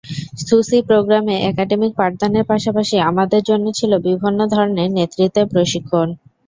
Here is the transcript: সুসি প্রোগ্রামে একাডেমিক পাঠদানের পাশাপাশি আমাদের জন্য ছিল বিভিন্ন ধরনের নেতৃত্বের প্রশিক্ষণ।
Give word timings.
সুসি 0.41 0.77
প্রোগ্রামে 0.87 1.35
একাডেমিক 1.49 1.91
পাঠদানের 1.99 2.45
পাশাপাশি 2.51 2.95
আমাদের 3.09 3.41
জন্য 3.49 3.65
ছিল 3.79 3.91
বিভিন্ন 4.07 4.39
ধরনের 4.53 4.87
নেতৃত্বের 4.97 5.45
প্রশিক্ষণ। 5.53 6.07